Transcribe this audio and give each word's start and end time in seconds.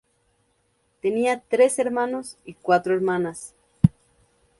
Tenía 0.99 1.41
tres 1.47 1.77
hermanos 1.77 2.39
y 2.43 2.55
cuatro 2.55 2.95
hermanas. 2.95 3.53